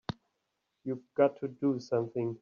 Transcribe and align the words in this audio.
You've 0.83 1.03
got 1.15 1.39
to 1.41 1.47
do 1.47 1.79
something! 1.79 2.39